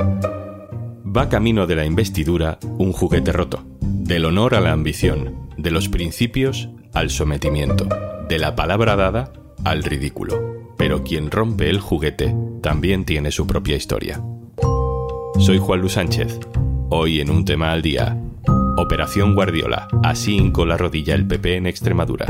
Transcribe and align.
Va 0.00 1.28
camino 1.28 1.66
de 1.66 1.74
la 1.74 1.84
investidura 1.84 2.58
un 2.62 2.92
juguete 2.92 3.32
roto, 3.32 3.64
del 3.80 4.24
honor 4.24 4.54
a 4.54 4.60
la 4.60 4.72
ambición, 4.72 5.48
de 5.56 5.70
los 5.70 5.88
principios 5.88 6.68
al 6.94 7.10
sometimiento, 7.10 7.88
de 8.28 8.38
la 8.38 8.54
palabra 8.54 8.96
dada 8.96 9.32
al 9.64 9.82
ridículo. 9.82 10.74
Pero 10.76 11.02
quien 11.02 11.30
rompe 11.30 11.68
el 11.70 11.80
juguete 11.80 12.34
también 12.62 13.04
tiene 13.04 13.32
su 13.32 13.46
propia 13.46 13.76
historia. 13.76 14.22
Soy 15.38 15.58
Juan 15.58 15.80
Luis 15.80 15.94
Sánchez. 15.94 16.38
Hoy 16.90 17.20
en 17.20 17.30
un 17.30 17.44
tema 17.44 17.72
al 17.72 17.82
día. 17.82 18.16
Operación 18.76 19.34
Guardiola. 19.34 19.88
Así 20.04 20.36
hincó 20.36 20.66
la 20.66 20.76
rodilla 20.76 21.14
el 21.14 21.26
PP 21.26 21.56
en 21.56 21.66
Extremadura. 21.66 22.26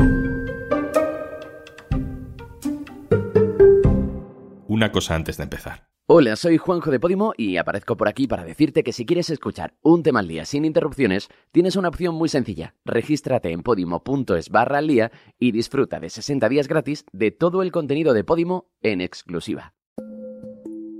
Una 4.67 4.91
cosa 4.91 5.15
antes 5.15 5.37
de 5.37 5.43
empezar. 5.43 5.88
Hola, 6.11 6.35
soy 6.35 6.57
Juanjo 6.57 6.89
de 6.89 6.99
Podimo 6.99 7.33
y 7.37 7.57
aparezco 7.57 7.95
por 7.95 8.07
aquí 8.07 8.25
para 8.25 8.43
decirte 8.43 8.81
que 8.81 8.93
si 8.93 9.05
quieres 9.05 9.29
escuchar 9.29 9.75
un 9.83 10.01
tema 10.01 10.21
al 10.21 10.27
día 10.27 10.43
sin 10.43 10.65
interrupciones, 10.65 11.29
tienes 11.51 11.75
una 11.75 11.89
opción 11.89 12.15
muy 12.15 12.29
sencilla. 12.29 12.73
Regístrate 12.83 13.51
en 13.51 13.61
podimo.es 13.61 14.49
barra 14.49 14.79
al 14.79 14.87
día 14.87 15.11
y 15.37 15.51
disfruta 15.51 15.99
de 15.99 16.09
60 16.09 16.49
días 16.49 16.67
gratis 16.67 17.05
de 17.11 17.29
todo 17.29 17.61
el 17.61 17.71
contenido 17.71 18.13
de 18.13 18.23
Podimo 18.23 18.71
en 18.81 19.01
exclusiva. 19.01 19.75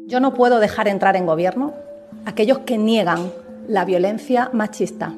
Yo 0.05 0.19
no 0.19 0.35
puedo 0.35 0.59
dejar 0.59 0.87
entrar 0.87 1.15
en 1.15 1.25
gobierno 1.25 1.73
a 2.27 2.29
aquellos 2.29 2.59
que 2.59 2.77
niegan 2.77 3.31
la 3.67 3.85
violencia 3.85 4.51
machista, 4.53 5.15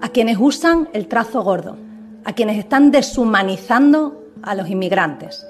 a 0.00 0.08
quienes 0.08 0.38
usan 0.40 0.88
el 0.94 1.08
trazo 1.08 1.42
gordo, 1.42 1.76
a 2.24 2.32
quienes 2.32 2.56
están 2.56 2.90
deshumanizando 2.90 4.24
a 4.40 4.54
los 4.54 4.70
inmigrantes 4.70 5.46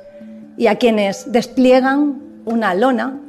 y 0.56 0.66
a 0.66 0.74
quienes 0.74 1.30
despliegan 1.30 2.20
una 2.46 2.74
lona 2.74 3.20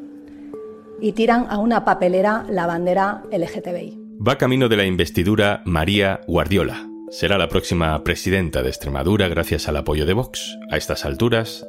y 1.02 1.14
tiran 1.14 1.48
a 1.50 1.58
una 1.58 1.84
papelera 1.84 2.46
la 2.48 2.68
bandera 2.68 3.24
LGTBI. 3.32 4.00
Va 4.26 4.38
camino 4.38 4.70
de 4.70 4.78
la 4.78 4.86
investidura 4.86 5.62
María 5.66 6.22
Guardiola. 6.28 6.88
Será 7.10 7.38
la 7.38 7.50
próxima 7.50 8.04
presidenta 8.04 8.62
de 8.62 8.70
Extremadura 8.70 9.28
gracias 9.28 9.68
al 9.68 9.78
apoyo 9.78 10.06
de 10.06 10.14
Vox. 10.14 10.58
A 10.70 10.78
estas 10.78 11.04
alturas 11.04 11.66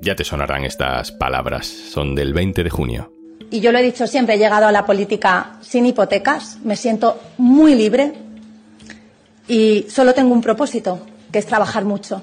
ya 0.00 0.16
te 0.16 0.24
sonarán 0.24 0.64
estas 0.64 1.12
palabras. 1.12 1.66
Son 1.66 2.14
del 2.14 2.32
20 2.32 2.64
de 2.64 2.70
junio. 2.70 3.12
Y 3.50 3.60
yo 3.60 3.70
lo 3.70 3.78
he 3.78 3.82
dicho 3.82 4.06
siempre, 4.06 4.34
he 4.34 4.38
llegado 4.38 4.66
a 4.66 4.72
la 4.72 4.86
política 4.86 5.58
sin 5.60 5.84
hipotecas, 5.84 6.58
me 6.64 6.74
siento 6.74 7.20
muy 7.36 7.74
libre 7.74 8.14
y 9.46 9.84
solo 9.90 10.14
tengo 10.14 10.32
un 10.32 10.40
propósito, 10.40 11.06
que 11.30 11.38
es 11.38 11.46
trabajar 11.46 11.84
mucho 11.84 12.22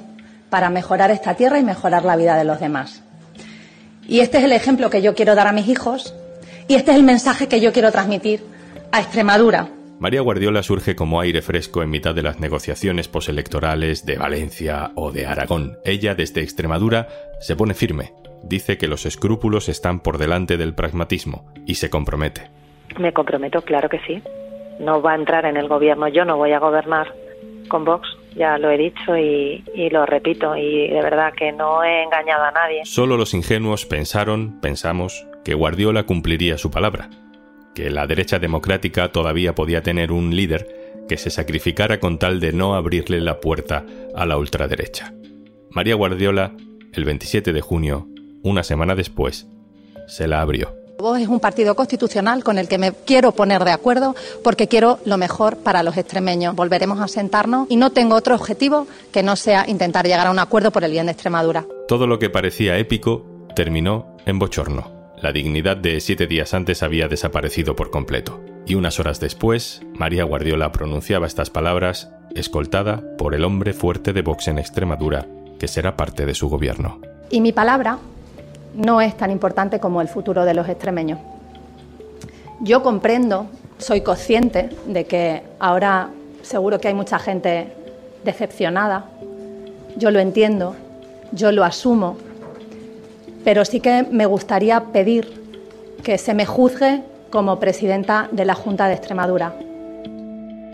para 0.49 0.71
mejorar 0.71 1.11
esta 1.11 1.35
tierra 1.35 1.59
y 1.59 1.63
mejorar 1.63 2.03
la 2.03 2.15
vida 2.15 2.35
de 2.35 2.45
los 2.45 2.59
demás. 2.59 3.03
Y 4.07 4.21
este 4.21 4.39
es 4.39 4.43
el 4.43 4.53
ejemplo 4.53 4.89
que 4.89 5.03
yo 5.03 5.13
quiero 5.13 5.35
dar 5.35 5.45
a 5.45 5.51
mis 5.51 5.67
hijos 5.67 6.15
y 6.69 6.75
este 6.75 6.91
es 6.91 6.97
el 6.97 7.03
mensaje 7.03 7.49
que 7.49 7.59
yo 7.59 7.73
quiero 7.73 7.91
transmitir 7.91 8.41
a 8.91 8.99
Extremadura. 9.01 9.67
María 9.99 10.21
Guardiola 10.21 10.63
surge 10.63 10.95
como 10.95 11.19
aire 11.19 11.41
fresco 11.41 11.81
en 11.81 11.89
mitad 11.89 12.13
de 12.13 12.21
las 12.21 12.39
negociaciones 12.39 13.09
postelectorales 13.09 14.05
de 14.05 14.17
Valencia 14.17 14.91
o 14.95 15.11
de 15.11 15.25
Aragón. 15.25 15.77
Ella, 15.83 16.13
desde 16.13 16.41
Extremadura, 16.41 17.07
se 17.41 17.55
pone 17.55 17.73
firme. 17.73 18.13
Dice 18.43 18.77
que 18.77 18.87
los 18.87 19.07
escrúpulos 19.07 19.67
están 19.67 19.99
por 19.99 20.19
delante 20.19 20.57
del 20.57 20.75
pragmatismo 20.75 21.51
y 21.65 21.75
se 21.75 21.89
compromete. 21.89 22.49
Me 22.99 23.11
comprometo, 23.13 23.61
claro 23.63 23.89
que 23.89 23.99
sí. 24.07 24.21
No 24.79 25.01
va 25.01 25.13
a 25.13 25.15
entrar 25.15 25.45
en 25.45 25.57
el 25.57 25.67
gobierno, 25.67 26.07
yo 26.07 26.23
no 26.23 26.37
voy 26.37 26.53
a 26.53 26.59
gobernar 26.59 27.13
con 27.67 27.83
Vox, 27.83 28.07
ya 28.35 28.57
lo 28.59 28.69
he 28.69 28.77
dicho 28.77 29.17
y, 29.17 29.63
y, 29.73 29.89
lo 29.89 30.05
repito, 30.05 30.55
y 30.55 30.87
de 30.87 31.01
verdad 31.01 31.33
que 31.35 31.51
no 31.51 31.83
he 31.83 32.03
engañado 32.03 32.43
a 32.43 32.51
nadie. 32.51 32.85
Solo 32.85 33.17
los 33.17 33.33
ingenuos 33.33 33.85
pensaron, 33.85 34.61
pensamos, 34.61 35.25
que 35.49 35.55
Guardiola 35.55 36.03
cumpliría 36.03 36.59
su 36.59 36.69
palabra, 36.69 37.09
que 37.73 37.89
la 37.89 38.05
derecha 38.05 38.37
democrática 38.37 39.11
todavía 39.11 39.55
podía 39.55 39.81
tener 39.81 40.11
un 40.11 40.35
líder 40.35 41.01
que 41.09 41.17
se 41.17 41.31
sacrificara 41.31 41.99
con 41.99 42.19
tal 42.19 42.39
de 42.39 42.53
no 42.53 42.75
abrirle 42.75 43.19
la 43.19 43.39
puerta 43.39 43.83
a 44.13 44.27
la 44.27 44.37
ultraderecha. 44.37 45.11
María 45.71 45.95
Guardiola, 45.95 46.55
el 46.93 47.03
27 47.03 47.51
de 47.51 47.61
junio, 47.61 48.07
una 48.43 48.61
semana 48.61 48.93
después, 48.93 49.47
se 50.07 50.27
la 50.27 50.41
abrió. 50.41 50.75
Vox 50.99 51.19
es 51.19 51.27
un 51.27 51.39
partido 51.39 51.73
constitucional 51.73 52.43
con 52.43 52.59
el 52.59 52.67
que 52.67 52.77
me 52.77 52.91
quiero 52.91 53.31
poner 53.31 53.63
de 53.63 53.71
acuerdo 53.71 54.15
porque 54.43 54.67
quiero 54.67 54.99
lo 55.05 55.17
mejor 55.17 55.57
para 55.57 55.81
los 55.81 55.97
extremeños. 55.97 56.55
Volveremos 56.55 56.99
a 56.99 57.07
sentarnos 57.07 57.65
y 57.71 57.75
no 57.75 57.89
tengo 57.89 58.13
otro 58.13 58.35
objetivo 58.35 58.85
que 59.11 59.23
no 59.23 59.35
sea 59.35 59.65
intentar 59.67 60.05
llegar 60.05 60.27
a 60.27 60.31
un 60.31 60.37
acuerdo 60.37 60.69
por 60.69 60.83
el 60.83 60.91
bien 60.91 61.07
de 61.07 61.13
Extremadura. 61.13 61.65
Todo 61.87 62.05
lo 62.05 62.19
que 62.19 62.29
parecía 62.29 62.77
épico 62.77 63.25
terminó 63.55 64.15
en 64.27 64.37
bochorno. 64.37 64.98
La 65.21 65.33
dignidad 65.33 65.75
de 65.75 65.99
siete 65.99 66.27
días 66.27 66.53
antes 66.53 66.81
había 66.81 67.09
desaparecido 67.09 67.75
por 67.75 67.91
completo. 67.91 68.39
Y 68.65 68.75
unas 68.75 69.01
horas 69.01 69.19
después, 69.19 69.81
María 69.93 70.23
Guardiola 70.23 70.71
pronunciaba 70.71 71.27
estas 71.27 71.49
palabras, 71.49 72.09
escoltada 72.35 73.03
por 73.17 73.35
el 73.35 73.43
hombre 73.43 73.73
fuerte 73.73 74.13
de 74.13 74.21
Vox 74.21 74.47
en 74.47 74.59
Extremadura, 74.59 75.25
que 75.59 75.67
será 75.67 75.97
parte 75.97 76.25
de 76.25 76.33
su 76.33 76.47
gobierno. 76.47 77.01
Y 77.29 77.41
mi 77.41 77.51
palabra 77.51 77.97
no 78.75 79.01
es 79.01 79.17
tan 79.17 79.29
importante 79.29 79.81
como 79.81 80.01
el 80.01 80.07
futuro 80.07 80.45
de 80.45 80.53
los 80.53 80.69
extremeños. 80.69 81.19
Yo 82.61 82.81
comprendo, 82.81 83.47
soy 83.77 83.99
consciente 83.99 84.69
de 84.87 85.03
que 85.03 85.43
ahora 85.59 86.11
seguro 86.43 86.79
que 86.79 86.87
hay 86.87 86.93
mucha 86.93 87.19
gente 87.19 87.73
decepcionada. 88.23 89.09
Yo 89.97 90.11
lo 90.11 90.19
entiendo, 90.19 90.77
yo 91.33 91.51
lo 91.51 91.65
asumo, 91.65 92.15
pero 93.43 93.65
sí 93.65 93.79
que 93.79 94.03
me 94.09 94.25
gustaría 94.25 94.85
pedir 94.91 95.27
que 96.03 96.17
se 96.17 96.33
me 96.33 96.45
juzgue 96.45 97.01
como 97.29 97.59
presidenta 97.59 98.29
de 98.31 98.45
la 98.45 98.55
Junta 98.55 98.87
de 98.87 98.95
Extremadura. 98.95 99.53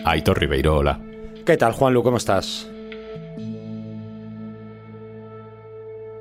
Aitor 0.04 0.40
Ribeiro, 0.40 0.78
hola. 0.78 1.00
¿Qué 1.46 1.58
tal, 1.58 1.74
Juanlu? 1.74 2.04
¿Cómo 2.04 2.18
estás? 2.18 2.68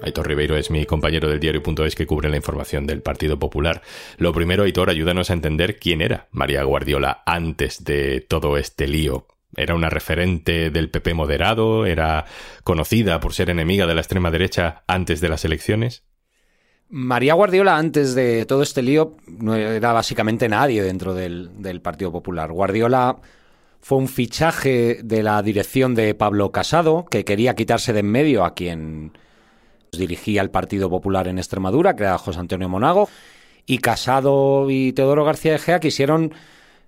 Aitor 0.03 0.28
Ribeiro 0.28 0.56
es 0.56 0.71
mi 0.71 0.84
compañero 0.84 1.28
del 1.28 1.41
diario.es 1.41 1.94
que 1.94 2.06
cubre 2.06 2.28
la 2.28 2.37
información 2.37 2.87
del 2.87 3.00
Partido 3.00 3.38
Popular. 3.38 3.81
Lo 4.19 4.34
primero, 4.34 4.65
Aitor, 4.65 4.91
ayúdanos 4.91 5.31
a 5.31 5.32
entender 5.32 5.78
quién 5.78 6.03
era 6.03 6.28
María 6.31 6.62
Guardiola 6.62 7.22
antes 7.25 7.84
de 7.84 8.21
todo 8.21 8.59
este 8.59 8.87
lío. 8.87 9.26
¿Era 9.56 9.75
una 9.75 9.88
referente 9.88 10.71
del 10.71 10.91
PP 10.91 11.15
moderado? 11.15 11.87
¿Era 11.87 12.26
conocida 12.65 13.21
por 13.21 13.32
ser 13.32 13.49
enemiga 13.49 13.87
de 13.87 13.94
la 13.94 14.00
extrema 14.00 14.31
derecha 14.31 14.82
antes 14.87 15.21
de 15.22 15.28
las 15.28 15.44
elecciones? 15.44 16.05
María 16.89 17.34
Guardiola, 17.34 17.77
antes 17.77 18.15
de 18.15 18.45
todo 18.47 18.62
este 18.62 18.83
lío, 18.83 19.17
no 19.27 19.55
era 19.55 19.93
básicamente 19.93 20.49
nadie 20.49 20.83
dentro 20.83 21.15
del, 21.15 21.81
Partido 21.83 22.12
Popular. 22.12 22.53
Guardiola 22.53 23.17
fue 23.81 23.99
un 23.99 24.09
fichaje 24.09 25.00
de 25.03 25.23
la 25.23 25.43
dirección 25.43 25.94
de 25.94 26.15
Pablo 26.15 26.53
Casado, 26.53 27.06
que 27.11 27.25
quería 27.25 27.55
quitarse 27.55 27.93
de 27.93 28.00
en 28.00 28.11
medio 28.11 28.44
a 28.44 28.55
quien 28.55 29.12
dirigía 29.93 30.43
el 30.43 30.50
Partido 30.50 30.91
Popular 30.91 31.27
en 31.28 31.39
Extremadura, 31.39 31.97
que 31.97 32.05
era 32.05 32.19
José 32.19 32.41
Antonio 32.41 32.69
Monago. 32.69 33.09
Y 33.67 33.78
Casado 33.78 34.71
y 34.71 34.93
Teodoro 34.93 35.25
García 35.25 35.53
de 35.53 35.59
Gea 35.59 35.81
quisieron 35.81 36.34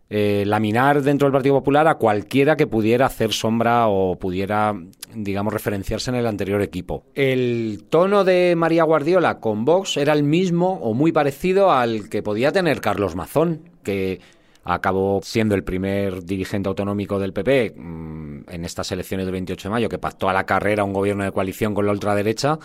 eh, 0.08 0.44
laminar 0.46 1.02
dentro 1.02 1.26
del 1.26 1.32
Partido 1.32 1.56
Popular 1.56 1.88
a 1.88 1.96
cualquiera 1.96 2.56
que 2.56 2.68
pudiera 2.68 3.06
hacer 3.06 3.32
sombra 3.32 3.88
o 3.88 4.16
pudiera, 4.16 4.74
digamos, 5.14 5.52
referenciarse 5.52 6.10
en 6.10 6.16
el 6.16 6.26
anterior 6.26 6.62
equipo. 6.62 7.04
El 7.14 7.84
tono 7.90 8.22
de 8.22 8.54
María 8.56 8.84
Guardiola 8.84 9.40
con 9.40 9.64
Vox 9.64 9.96
era 9.96 10.12
el 10.12 10.22
mismo 10.22 10.74
o 10.74 10.94
muy 10.94 11.10
parecido 11.10 11.72
al 11.72 12.08
que 12.08 12.22
podía 12.22 12.52
tener 12.52 12.80
Carlos 12.80 13.16
Mazón, 13.16 13.68
que 13.82 14.20
acabó 14.62 15.20
siendo 15.24 15.56
el 15.56 15.64
primer 15.64 16.24
dirigente 16.24 16.68
autonómico 16.68 17.18
del 17.18 17.32
PP 17.32 17.74
mmm, 17.76 18.40
en 18.48 18.64
estas 18.64 18.92
elecciones 18.92 19.26
del 19.26 19.32
28 19.32 19.68
de 19.68 19.72
mayo, 19.72 19.88
que 19.88 19.98
pactó 19.98 20.28
a 20.28 20.32
la 20.32 20.46
carrera 20.46 20.84
un 20.84 20.92
gobierno 20.92 21.24
de 21.24 21.32
coalición 21.32 21.74
con 21.74 21.84
la 21.84 21.92
ultraderecha, 21.92 22.60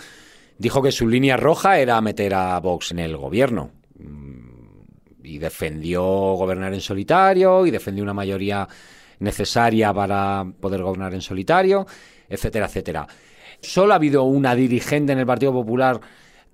dijo 0.60 0.84
que 0.84 0.92
su 0.92 1.08
línea 1.08 1.38
roja 1.38 1.80
era 1.80 2.00
meter 2.02 2.36
a 2.36 2.60
Vox 2.60 2.92
en 2.92 3.00
el 3.00 3.18
gobierno 3.18 3.81
y 5.24 5.38
defendió 5.38 6.04
gobernar 6.04 6.74
en 6.74 6.82
solitario 6.82 7.66
y 7.66 7.72
defendió 7.72 8.04
una 8.04 8.14
mayoría 8.14 8.68
necesaria 9.20 9.94
para 9.94 10.46
poder 10.60 10.82
gobernar 10.82 11.14
en 11.14 11.22
solitario, 11.22 11.86
etcétera, 12.28 12.66
etcétera. 12.66 13.08
Solo 13.62 13.94
ha 13.94 13.98
habido 13.98 14.24
una 14.24 14.56
dirigente 14.56 15.14
en 15.14 15.20
el 15.20 15.26
Partido 15.26 15.54
Popular 15.54 16.02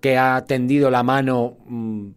que 0.02 0.18
ha 0.18 0.44
tendido 0.46 0.92
la 0.92 1.04
mano 1.04 1.58
mmm, 1.66 2.10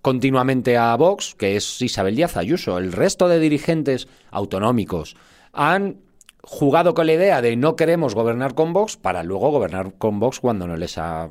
continuamente 0.00 0.76
a 0.76 0.94
Vox, 0.96 1.34
que 1.36 1.56
es 1.56 1.80
Isabel 1.80 2.16
Díaz 2.16 2.36
Ayuso. 2.36 2.78
El 2.78 2.92
resto 2.92 3.28
de 3.28 3.38
dirigentes 3.38 4.08
autonómicos 4.30 5.16
han 5.52 6.00
jugado 6.42 6.94
con 6.94 7.06
la 7.06 7.12
idea 7.14 7.40
de 7.40 7.56
no 7.56 7.76
queremos 7.76 8.14
gobernar 8.14 8.54
con 8.54 8.72
Vox 8.72 8.96
para 8.96 9.22
luego 9.22 9.50
gobernar 9.50 9.94
con 9.96 10.18
Vox 10.18 10.40
cuando 10.40 10.66
no 10.66 10.76
les 10.76 10.98
ha 10.98 11.30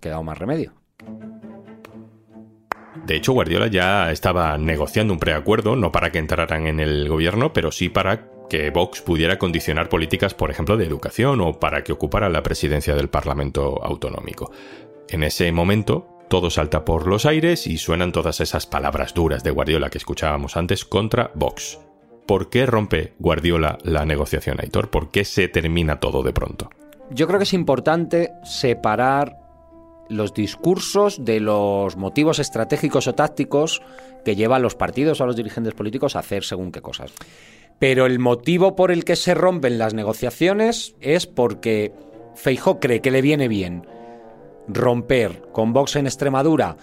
quedado 0.00 0.22
más 0.22 0.38
remedio. 0.38 0.72
De 3.06 3.14
hecho, 3.14 3.32
Guardiola 3.32 3.68
ya 3.68 4.10
estaba 4.10 4.58
negociando 4.58 5.12
un 5.12 5.20
preacuerdo, 5.20 5.76
no 5.76 5.92
para 5.92 6.10
que 6.10 6.18
entraran 6.18 6.66
en 6.66 6.80
el 6.80 7.08
gobierno, 7.08 7.52
pero 7.52 7.70
sí 7.70 7.88
para 7.88 8.28
que 8.50 8.70
Vox 8.70 9.00
pudiera 9.00 9.38
condicionar 9.38 9.88
políticas, 9.88 10.34
por 10.34 10.50
ejemplo, 10.50 10.76
de 10.76 10.86
educación 10.86 11.40
o 11.40 11.52
para 11.60 11.84
que 11.84 11.92
ocupara 11.92 12.28
la 12.28 12.42
presidencia 12.42 12.96
del 12.96 13.08
Parlamento 13.08 13.80
Autonómico. 13.80 14.50
En 15.08 15.22
ese 15.22 15.52
momento, 15.52 16.08
todo 16.28 16.50
salta 16.50 16.84
por 16.84 17.06
los 17.06 17.26
aires 17.26 17.68
y 17.68 17.78
suenan 17.78 18.10
todas 18.10 18.40
esas 18.40 18.66
palabras 18.66 19.14
duras 19.14 19.44
de 19.44 19.52
Guardiola 19.52 19.88
que 19.88 19.98
escuchábamos 19.98 20.56
antes 20.56 20.84
contra 20.84 21.30
Vox. 21.36 21.78
¿Por 22.26 22.50
qué 22.50 22.66
rompe 22.66 23.14
Guardiola 23.20 23.78
la 23.84 24.04
negociación, 24.04 24.58
Aitor? 24.60 24.90
¿Por 24.90 25.12
qué 25.12 25.24
se 25.24 25.46
termina 25.46 26.00
todo 26.00 26.24
de 26.24 26.32
pronto? 26.32 26.70
Yo 27.10 27.28
creo 27.28 27.38
que 27.38 27.44
es 27.44 27.52
importante 27.52 28.32
separar 28.42 29.45
los 30.08 30.34
discursos 30.34 31.24
de 31.24 31.40
los 31.40 31.96
motivos 31.96 32.38
estratégicos 32.38 33.06
o 33.06 33.14
tácticos 33.14 33.82
que 34.24 34.36
llevan 34.36 34.62
los 34.62 34.74
partidos 34.74 35.20
a 35.20 35.26
los 35.26 35.36
dirigentes 35.36 35.74
políticos 35.74 36.16
a 36.16 36.20
hacer 36.20 36.44
según 36.44 36.72
qué 36.72 36.82
cosas. 36.82 37.12
Pero 37.78 38.06
el 38.06 38.18
motivo 38.18 38.74
por 38.74 38.90
el 38.90 39.04
que 39.04 39.16
se 39.16 39.34
rompen 39.34 39.78
las 39.78 39.94
negociaciones 39.94 40.94
es 41.00 41.26
porque 41.26 41.92
Feijó 42.34 42.80
cree 42.80 43.00
que 43.00 43.10
le 43.10 43.22
viene 43.22 43.48
bien 43.48 43.86
romper 44.68 45.42
con 45.52 45.72
Vox 45.72 45.96
en 45.96 46.06
Extremadura 46.06 46.76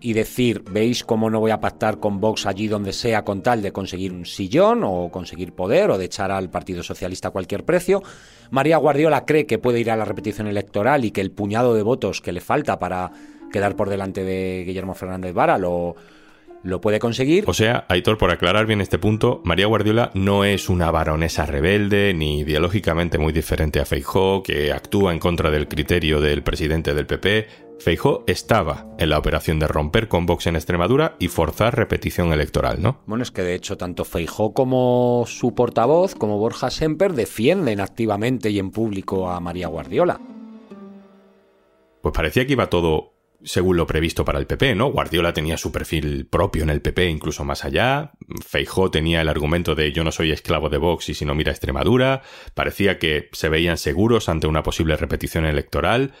y 0.00 0.12
decir, 0.12 0.62
veis 0.70 1.02
cómo 1.02 1.28
no 1.30 1.40
voy 1.40 1.50
a 1.50 1.60
pactar 1.60 1.98
con 1.98 2.20
Vox 2.20 2.46
allí 2.46 2.68
donde 2.68 2.92
sea 2.92 3.24
con 3.24 3.42
tal 3.42 3.62
de 3.62 3.72
conseguir 3.72 4.12
un 4.12 4.26
sillón 4.26 4.82
o 4.84 5.10
conseguir 5.10 5.52
poder 5.52 5.90
o 5.90 5.98
de 5.98 6.04
echar 6.04 6.30
al 6.30 6.50
Partido 6.50 6.82
Socialista 6.82 7.28
a 7.28 7.30
cualquier 7.32 7.64
precio. 7.64 8.02
María 8.50 8.76
Guardiola 8.76 9.24
cree 9.24 9.46
que 9.46 9.58
puede 9.58 9.80
ir 9.80 9.90
a 9.90 9.96
la 9.96 10.04
repetición 10.04 10.46
electoral 10.46 11.04
y 11.04 11.10
que 11.10 11.20
el 11.20 11.32
puñado 11.32 11.74
de 11.74 11.82
votos 11.82 12.20
que 12.20 12.32
le 12.32 12.40
falta 12.40 12.78
para 12.78 13.10
quedar 13.52 13.76
por 13.76 13.88
delante 13.88 14.24
de 14.24 14.64
Guillermo 14.66 14.94
Fernández 14.94 15.32
Vara 15.32 15.58
lo, 15.58 15.96
lo 16.62 16.80
puede 16.80 16.98
conseguir. 16.98 17.44
O 17.46 17.54
sea, 17.54 17.84
Aitor, 17.88 18.18
por 18.18 18.30
aclarar 18.30 18.66
bien 18.66 18.80
este 18.80 18.98
punto, 18.98 19.40
María 19.44 19.66
Guardiola 19.66 20.10
no 20.14 20.44
es 20.44 20.68
una 20.68 20.90
baronesa 20.90 21.46
rebelde 21.46 22.14
ni 22.14 22.40
ideológicamente 22.40 23.18
muy 23.18 23.32
diferente 23.32 23.80
a 23.80 23.84
Feijó, 23.84 24.42
que 24.42 24.72
actúa 24.72 25.12
en 25.12 25.18
contra 25.18 25.50
del 25.50 25.68
criterio 25.68 26.20
del 26.20 26.42
presidente 26.42 26.94
del 26.94 27.06
PP. 27.06 27.67
Feijó 27.80 28.24
estaba 28.26 28.86
en 28.98 29.10
la 29.10 29.18
operación 29.18 29.60
de 29.60 29.68
romper 29.68 30.08
con 30.08 30.26
Vox 30.26 30.46
en 30.48 30.56
Extremadura 30.56 31.14
y 31.20 31.28
forzar 31.28 31.76
repetición 31.76 32.32
electoral, 32.32 32.82
¿no? 32.82 33.00
Bueno, 33.06 33.22
es 33.22 33.30
que 33.30 33.42
de 33.42 33.54
hecho 33.54 33.76
tanto 33.76 34.04
Feijó 34.04 34.52
como 34.52 35.24
su 35.26 35.54
portavoz, 35.54 36.14
como 36.14 36.38
Borja 36.38 36.70
Semper, 36.70 37.12
defienden 37.12 37.80
activamente 37.80 38.50
y 38.50 38.58
en 38.58 38.72
público 38.72 39.30
a 39.30 39.38
María 39.40 39.68
Guardiola. 39.68 40.20
Pues 42.02 42.12
parecía 42.14 42.46
que 42.46 42.52
iba 42.52 42.68
todo 42.68 43.14
según 43.44 43.76
lo 43.76 43.86
previsto 43.86 44.24
para 44.24 44.40
el 44.40 44.46
PP, 44.46 44.74
¿no? 44.74 44.90
Guardiola 44.90 45.32
tenía 45.32 45.56
su 45.56 45.70
perfil 45.70 46.26
propio 46.26 46.64
en 46.64 46.70
el 46.70 46.82
PP, 46.82 47.08
incluso 47.08 47.44
más 47.44 47.64
allá. 47.64 48.12
Feijó 48.44 48.90
tenía 48.90 49.20
el 49.20 49.28
argumento 49.28 49.76
de 49.76 49.92
yo 49.92 50.02
no 50.02 50.10
soy 50.10 50.32
esclavo 50.32 50.68
de 50.68 50.78
Vox 50.78 51.08
y 51.08 51.14
si 51.14 51.24
no 51.24 51.36
mira 51.36 51.52
Extremadura. 51.52 52.22
Parecía 52.54 52.98
que 52.98 53.28
se 53.32 53.48
veían 53.48 53.78
seguros 53.78 54.28
ante 54.28 54.48
una 54.48 54.64
posible 54.64 54.96
repetición 54.96 55.46
electoral. 55.46 56.14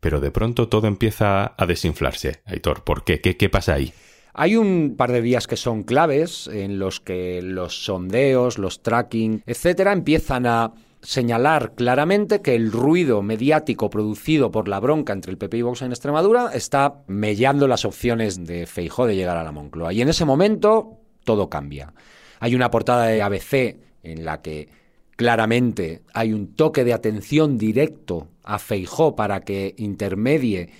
Pero 0.00 0.20
de 0.20 0.30
pronto 0.30 0.68
todo 0.68 0.86
empieza 0.86 1.54
a 1.56 1.66
desinflarse. 1.66 2.40
Aitor, 2.44 2.84
¿por 2.84 3.04
qué? 3.04 3.20
¿Qué, 3.20 3.48
pasa 3.48 3.74
ahí? 3.74 3.92
Hay 4.34 4.56
un 4.56 4.94
par 4.96 5.12
de 5.12 5.22
días 5.22 5.46
que 5.46 5.56
son 5.56 5.82
claves 5.82 6.48
en 6.48 6.78
los 6.78 7.00
que 7.00 7.40
los 7.42 7.84
sondeos, 7.84 8.58
los 8.58 8.82
tracking, 8.82 9.42
etcétera, 9.46 9.92
empiezan 9.92 10.46
a 10.46 10.74
señalar 11.00 11.74
claramente 11.74 12.42
que 12.42 12.54
el 12.54 12.72
ruido 12.72 13.22
mediático 13.22 13.88
producido 13.90 14.50
por 14.50 14.68
la 14.68 14.80
bronca 14.80 15.12
entre 15.12 15.30
el 15.30 15.38
PP 15.38 15.58
y 15.58 15.62
Vox 15.62 15.82
en 15.82 15.92
Extremadura 15.92 16.50
está 16.52 17.02
mellando 17.06 17.68
las 17.68 17.84
opciones 17.84 18.44
de 18.44 18.66
Feijó 18.66 19.06
de 19.06 19.14
llegar 19.14 19.36
a 19.36 19.44
la 19.44 19.52
Moncloa. 19.52 19.92
Y 19.92 20.02
en 20.02 20.08
ese 20.08 20.24
momento 20.24 21.00
todo 21.24 21.48
cambia. 21.48 21.94
Hay 22.40 22.54
una 22.54 22.70
portada 22.70 23.06
de 23.06 23.22
ABC 23.22 23.78
en 24.02 24.24
la 24.24 24.42
que 24.42 24.68
claramente 25.16 26.02
hay 26.12 26.32
un 26.32 26.54
toque 26.54 26.84
de 26.84 26.92
atención 26.92 27.58
directo 27.58 28.28
a 28.44 28.58
Feijó 28.58 29.16
para 29.16 29.40
que 29.40 29.74
intermedie 29.78 30.70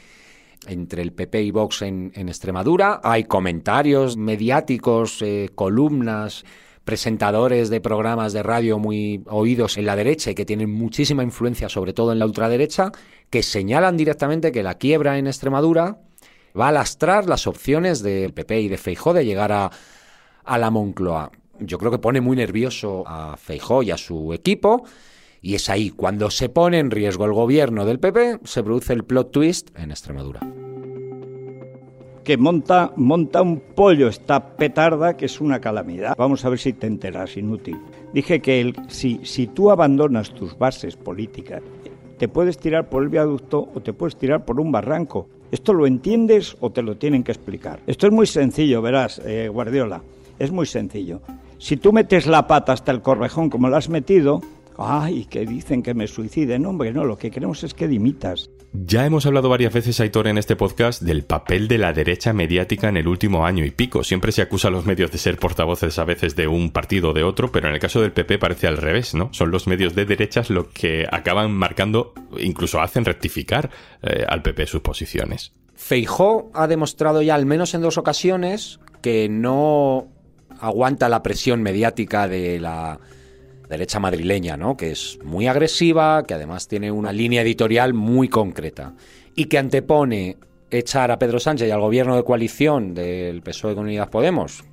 entre 0.67 1.03
el 1.03 1.13
PP 1.13 1.43
y 1.43 1.51
Vox 1.51 1.83
en, 1.83 2.13
Extremadura. 2.15 3.01
Hay 3.03 3.25
comentarios 3.25 4.17
mediáticos, 4.17 5.23
eh, 5.23 5.51
columnas 5.55 6.45
presentadores 6.85 7.69
de 7.69 7.81
programas 7.81 8.33
de 8.33 8.45
radio 8.45 8.79
muy 8.79 9.23
oídos 9.27 9.77
en 9.77 9.87
la 9.87 9.97
derecha 9.97 10.31
y 10.31 10.35
que 10.37 10.45
tienen 10.45 10.71
muchísima 10.71 11.25
influencia, 11.25 11.69
sobre 11.69 11.93
todo 11.93 12.13
en 12.13 12.21
la 12.21 12.27
ultraderecha, 12.27 12.93
que 13.29 13.43
señalan 13.43 13.97
directamente 13.97 14.53
que 14.53 14.63
la 14.63 14.75
quiebra 14.75 15.19
en 15.19 15.27
Extremadura 15.27 15.99
va 16.59 16.69
a 16.69 16.73
lastrar 16.73 17.27
las 17.27 17.49
opciones 17.49 18.03
del 18.03 18.33
PP 18.33 18.61
y 18.61 18.69
de 18.69 18.79
Feijó 18.79 19.13
de 19.13 19.25
llegar 19.25 19.51
a, 19.51 19.71
a 20.45 20.59
la 20.59 20.71
Moncloa. 20.71 21.33
Yo 21.61 21.79
creo 21.79 21.91
que 21.91 21.99
pone 21.99 22.21
muy 22.21 22.37
nervioso 22.37 23.05
a 23.07 23.37
Feijó 23.37 23.83
y 23.83 23.91
a 23.91 23.97
su 23.97 24.33
equipo. 24.33 24.85
Y 25.41 25.55
es 25.55 25.69
ahí, 25.69 25.91
cuando 25.91 26.31
se 26.31 26.49
pone 26.49 26.79
en 26.79 26.91
riesgo 26.91 27.25
el 27.25 27.33
gobierno 27.33 27.85
del 27.85 28.01
PP, 28.01 28.41
se 28.45 28.63
produce 28.63 28.93
el 28.93 29.05
plot 29.05 29.31
twist 29.31 29.71
en 29.79 29.91
Extremadura 29.91 30.41
que 32.27 32.37
monta, 32.37 32.93
monta 32.97 33.41
un 33.41 33.61
pollo 33.61 34.09
esta 34.09 34.57
petarda 34.57 35.17
que 35.17 35.27
es 35.27 35.41
una 35.41 35.61
calamidad. 35.61 36.17
Vamos 36.19 36.45
a 36.45 36.49
ver 36.49 36.59
si 36.59 36.73
te 36.73 36.89
enteras, 36.89 37.37
inútil. 37.37 37.79
Dije 38.13 38.41
que 38.41 38.61
el, 38.61 38.75
si, 38.89 39.21
si 39.23 39.47
tú 39.47 39.71
abandonas 39.71 40.35
tus 40.35 40.59
bases 40.59 40.97
políticas, 40.97 41.63
te 42.19 42.27
puedes 42.27 42.59
tirar 42.59 42.89
por 42.89 43.05
el 43.05 43.11
viaducto 43.11 43.69
o 43.73 43.81
te 43.81 43.93
puedes 43.93 44.17
tirar 44.17 44.45
por 44.45 44.59
un 44.59 44.73
barranco. 44.73 45.29
¿Esto 45.53 45.73
lo 45.73 45.87
entiendes 45.87 46.57
o 46.59 46.71
te 46.71 46.83
lo 46.83 46.97
tienen 46.97 47.23
que 47.23 47.31
explicar? 47.31 47.79
Esto 47.87 48.09
es 48.09 48.13
muy 48.13 48.27
sencillo, 48.27 48.83
verás, 48.83 49.23
eh, 49.25 49.49
Guardiola. 49.49 50.03
Es 50.41 50.51
muy 50.51 50.67
sencillo. 50.67 51.21
Si 51.59 51.77
tú 51.77 51.93
metes 51.93 52.27
la 52.27 52.47
pata 52.47 52.73
hasta 52.73 52.93
el 52.93 53.03
corvejón 53.03 53.51
como 53.51 53.69
lo 53.69 53.77
has 53.77 53.89
metido, 53.89 54.43
ay, 54.79 55.25
que 55.25 55.47
dicen 55.47 55.83
que 55.83 55.95
me 55.95 56.07
suicide. 56.07 56.59
No, 56.59 56.71
hombre, 56.71 56.93
no, 56.93 57.05
lo 57.05 57.17
que 57.17 57.31
queremos 57.31 57.65
es 57.65 57.75
que 57.75 57.89
dimitas. 57.89 58.51
Ya 58.73 59.07
hemos 59.07 59.25
hablado 59.25 59.49
varias 59.49 59.73
veces, 59.73 60.01
Aitor, 60.01 60.27
en 60.27 60.37
este 60.37 60.55
podcast 60.55 61.01
del 61.01 61.25
papel 61.25 61.67
de 61.67 61.79
la 61.79 61.95
derecha 61.95 62.35
mediática 62.35 62.89
en 62.91 62.99
el 62.99 63.09
último 63.09 63.47
año 63.47 63.65
y 63.65 63.71
pico. 63.71 64.05
Siempre 64.05 64.33
se 64.33 64.43
acusa 64.43 64.69
a 64.69 64.71
los 64.71 64.85
medios 64.85 65.11
de 65.11 65.19
ser 65.19 65.39
portavoces 65.39 65.99
a 65.99 66.05
veces 66.05 66.37
de 66.37 66.47
un 66.47 66.71
partido 66.71 67.11
o 67.11 67.13
de 67.15 67.23
otro, 67.23 67.51
pero 67.51 67.69
en 67.69 67.75
el 67.75 67.81
caso 67.81 68.03
del 68.03 68.13
PP 68.13 68.39
parece 68.39 68.67
al 68.67 68.77
revés, 68.77 69.15
¿no? 69.15 69.31
Son 69.33 69.51
los 69.51 69.67
medios 69.67 69.95
de 69.95 70.05
derechas 70.05 70.51
los 70.51 70.67
que 70.69 71.07
acaban 71.11 71.53
marcando, 71.53 72.13
incluso 72.39 72.81
hacen 72.81 73.07
rectificar 73.07 73.71
eh, 74.03 74.27
al 74.29 74.43
PP 74.43 74.67
sus 74.67 74.83
posiciones. 74.83 75.53
Feijó 75.75 76.51
ha 76.53 76.67
demostrado 76.67 77.23
ya, 77.23 77.35
al 77.35 77.47
menos 77.47 77.73
en 77.75 77.81
dos 77.81 77.97
ocasiones, 77.97 78.81
que 79.01 79.29
no 79.31 80.09
aguanta 80.61 81.09
la 81.09 81.23
presión 81.23 81.63
mediática 81.63 82.29
de 82.29 82.59
la 82.61 82.99
derecha 83.69 83.99
madrileña, 83.99 84.57
¿no? 84.57 84.77
que 84.77 84.93
es 84.93 85.19
muy 85.25 85.47
agresiva, 85.47 86.25
que 86.25 86.35
además 86.35 86.69
tiene 86.69 86.91
una 86.91 87.13
línea 87.13 87.43
editorial 87.43 87.95
muy 87.95 88.29
concreta 88.29 88.95
y 89.35 89.47
que 89.47 89.59
antepone 89.59 90.37
echar 90.71 91.11
a 91.11 91.19
Pedro 91.19 91.39
Sánchez 91.39 91.69
y 91.69 91.71
al 91.71 91.81
gobierno 91.81 92.17
de 92.17 92.25
coalición 92.25 92.95
del 92.95 93.43
PSOE 93.43 93.75
con 93.75 93.85
Unidas 93.85 94.09
Podemos 94.09 94.65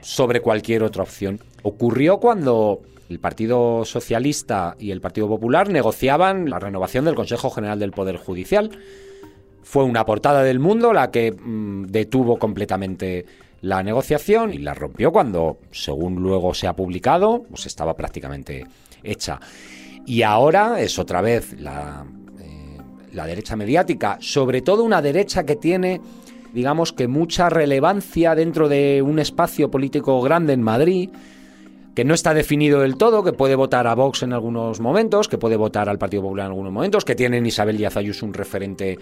sobre 0.00 0.40
cualquier 0.40 0.82
otra 0.82 1.02
opción. 1.02 1.40
Ocurrió 1.62 2.18
cuando 2.18 2.80
el 3.08 3.18
Partido 3.18 3.84
Socialista 3.84 4.76
y 4.78 4.90
el 4.90 5.00
Partido 5.00 5.28
Popular 5.28 5.70
negociaban 5.70 6.50
la 6.50 6.58
renovación 6.58 7.04
del 7.04 7.14
Consejo 7.14 7.50
General 7.50 7.78
del 7.78 7.92
Poder 7.92 8.16
Judicial. 8.16 8.70
Fue 9.62 9.84
una 9.84 10.04
portada 10.04 10.42
del 10.42 10.58
mundo 10.58 10.92
la 10.92 11.10
que 11.10 11.32
mm, 11.32 11.86
detuvo 11.86 12.38
completamente 12.38 13.26
la 13.60 13.82
negociación 13.82 14.52
y 14.52 14.58
la 14.58 14.74
rompió 14.74 15.12
cuando, 15.12 15.58
según 15.70 16.16
luego 16.16 16.54
se 16.54 16.66
ha 16.66 16.76
publicado, 16.76 17.44
pues 17.48 17.66
estaba 17.66 17.94
prácticamente 17.94 18.66
hecha. 19.02 19.40
Y 20.06 20.22
ahora 20.22 20.80
es 20.80 20.98
otra 20.98 21.20
vez 21.20 21.54
la, 21.60 22.06
eh, 22.40 22.78
la 23.12 23.26
derecha 23.26 23.56
mediática, 23.56 24.18
sobre 24.20 24.62
todo 24.62 24.84
una 24.84 25.02
derecha 25.02 25.44
que 25.44 25.56
tiene, 25.56 26.00
digamos 26.52 26.92
que 26.92 27.08
mucha 27.08 27.50
relevancia 27.50 28.34
dentro 28.34 28.68
de 28.68 29.02
un 29.02 29.18
espacio 29.18 29.70
político 29.70 30.20
grande 30.22 30.52
en 30.52 30.62
Madrid, 30.62 31.10
que 31.98 32.04
no 32.04 32.14
está 32.14 32.32
definido 32.32 32.78
del 32.78 32.96
todo, 32.96 33.24
que 33.24 33.32
puede 33.32 33.56
votar 33.56 33.88
a 33.88 33.94
Vox 33.96 34.22
en 34.22 34.32
algunos 34.32 34.78
momentos, 34.78 35.26
que 35.26 35.36
puede 35.36 35.56
votar 35.56 35.88
al 35.88 35.98
Partido 35.98 36.22
Popular 36.22 36.46
en 36.46 36.52
algunos 36.52 36.72
momentos, 36.72 37.04
que 37.04 37.16
tiene 37.16 37.38
en 37.38 37.46
Isabel 37.46 37.76
Díaz 37.76 37.96
Ayuso 37.96 38.24
un 38.24 38.34
referente 38.34 38.96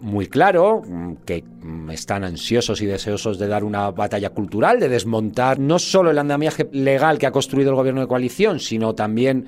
muy 0.00 0.26
claro, 0.26 0.82
mm, 0.86 1.12
que 1.24 1.42
mm, 1.42 1.90
están 1.90 2.24
ansiosos 2.24 2.80
y 2.80 2.86
deseosos 2.86 3.38
de 3.38 3.48
dar 3.48 3.64
una 3.64 3.90
batalla 3.90 4.30
cultural, 4.30 4.80
de 4.80 4.88
desmontar 4.88 5.58
no 5.58 5.78
solo 5.78 6.10
el 6.10 6.18
andamiaje 6.18 6.68
legal 6.72 7.18
que 7.18 7.26
ha 7.26 7.32
construido 7.32 7.70
el 7.70 7.76
gobierno 7.76 8.00
de 8.00 8.06
coalición, 8.06 8.60
sino 8.60 8.94
también 8.94 9.46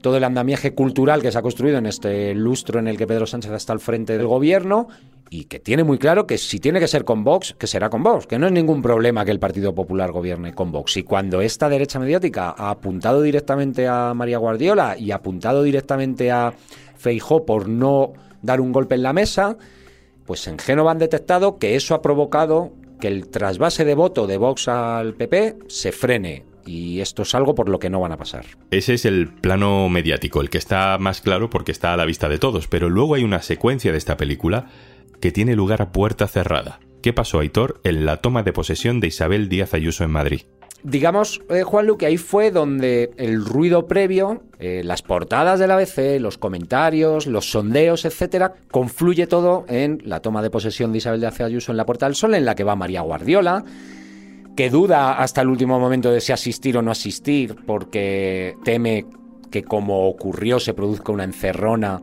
todo 0.00 0.16
el 0.16 0.24
andamiaje 0.24 0.74
cultural 0.74 1.22
que 1.22 1.30
se 1.30 1.38
ha 1.38 1.42
construido 1.42 1.78
en 1.78 1.86
este 1.86 2.34
lustro 2.34 2.78
en 2.78 2.88
el 2.88 2.96
que 2.96 3.06
Pedro 3.06 3.26
Sánchez 3.26 3.52
está 3.52 3.72
al 3.72 3.80
frente 3.80 4.16
del 4.16 4.26
gobierno 4.26 4.88
y 5.28 5.44
que 5.44 5.60
tiene 5.60 5.84
muy 5.84 5.98
claro 5.98 6.26
que 6.26 6.38
si 6.38 6.58
tiene 6.58 6.80
que 6.80 6.88
ser 6.88 7.04
con 7.04 7.22
Vox, 7.22 7.54
que 7.58 7.66
será 7.66 7.88
con 7.88 8.02
Vox, 8.02 8.26
que 8.26 8.38
no 8.38 8.46
es 8.46 8.52
ningún 8.52 8.82
problema 8.82 9.24
que 9.24 9.30
el 9.30 9.38
Partido 9.38 9.74
Popular 9.74 10.10
gobierne 10.10 10.54
con 10.54 10.72
Vox. 10.72 10.96
Y 10.96 11.04
cuando 11.04 11.40
esta 11.40 11.68
derecha 11.68 12.00
mediática 12.00 12.54
ha 12.56 12.70
apuntado 12.70 13.22
directamente 13.22 13.86
a 13.86 14.12
María 14.14 14.38
Guardiola 14.38 14.96
y 14.98 15.12
ha 15.12 15.16
apuntado 15.16 15.62
directamente 15.62 16.30
a 16.32 16.52
Feijó 16.96 17.46
por 17.46 17.68
no 17.68 18.12
dar 18.42 18.60
un 18.60 18.72
golpe 18.72 18.94
en 18.94 19.02
la 19.02 19.12
mesa, 19.12 19.56
pues 20.26 20.46
en 20.46 20.58
Génova 20.58 20.92
han 20.92 20.98
detectado 20.98 21.58
que 21.58 21.76
eso 21.76 21.94
ha 21.94 22.02
provocado 22.02 22.72
que 23.00 23.08
el 23.08 23.28
trasvase 23.28 23.84
de 23.84 23.94
voto 23.94 24.26
de 24.26 24.36
Vox 24.36 24.68
al 24.68 25.14
PP 25.14 25.56
se 25.68 25.92
frene. 25.92 26.44
Y 26.66 27.00
esto 27.00 27.22
es 27.22 27.34
algo 27.34 27.54
por 27.54 27.68
lo 27.68 27.78
que 27.78 27.90
no 27.90 28.00
van 28.00 28.12
a 28.12 28.16
pasar. 28.16 28.44
Ese 28.70 28.94
es 28.94 29.06
el 29.06 29.32
plano 29.32 29.88
mediático, 29.88 30.40
el 30.40 30.50
que 30.50 30.58
está 30.58 30.98
más 30.98 31.20
claro 31.20 31.50
porque 31.50 31.72
está 31.72 31.94
a 31.94 31.96
la 31.96 32.04
vista 32.04 32.28
de 32.28 32.38
todos. 32.38 32.68
Pero 32.68 32.90
luego 32.90 33.14
hay 33.14 33.24
una 33.24 33.42
secuencia 33.42 33.92
de 33.92 33.98
esta 33.98 34.16
película 34.16 34.66
que 35.20 35.32
tiene 35.32 35.56
lugar 35.56 35.82
a 35.82 35.90
puerta 35.90 36.28
cerrada. 36.28 36.78
¿Qué 37.02 37.12
pasó, 37.12 37.40
Aitor, 37.40 37.80
en 37.82 38.04
la 38.04 38.18
toma 38.18 38.42
de 38.42 38.52
posesión 38.52 39.00
de 39.00 39.08
Isabel 39.08 39.48
Díaz 39.48 39.72
Ayuso 39.72 40.04
en 40.04 40.10
Madrid? 40.10 40.42
Digamos, 40.82 41.42
eh, 41.50 41.62
Juan 41.62 41.86
Luque, 41.86 42.06
ahí 42.06 42.16
fue 42.16 42.50
donde 42.50 43.10
el 43.18 43.44
ruido 43.44 43.86
previo, 43.86 44.42
eh, 44.58 44.80
las 44.82 45.02
portadas 45.02 45.58
del 45.58 45.70
ABC, 45.70 46.18
los 46.18 46.38
comentarios, 46.38 47.26
los 47.26 47.50
sondeos, 47.50 48.06
etcétera, 48.06 48.54
confluye 48.70 49.26
todo 49.26 49.66
en 49.68 50.00
la 50.04 50.20
toma 50.20 50.40
de 50.42 50.48
posesión 50.48 50.92
de 50.92 50.98
Isabel 50.98 51.20
Díaz 51.20 51.40
Ayuso 51.40 51.72
en 51.72 51.76
la 51.76 51.84
Puerta 51.84 52.06
del 52.06 52.14
Sol, 52.14 52.34
en 52.34 52.46
la 52.46 52.54
que 52.54 52.64
va 52.64 52.76
María 52.76 53.02
Guardiola, 53.02 53.62
que 54.56 54.70
duda 54.70 55.18
hasta 55.18 55.42
el 55.42 55.48
último 55.48 55.78
momento 55.78 56.10
de 56.10 56.20
si 56.22 56.32
asistir 56.32 56.78
o 56.78 56.82
no 56.82 56.90
asistir, 56.90 57.56
porque 57.66 58.56
teme 58.64 59.04
que 59.50 59.62
como 59.62 60.08
ocurrió 60.08 60.60
se 60.60 60.72
produzca 60.72 61.12
una 61.12 61.24
encerrona 61.24 62.00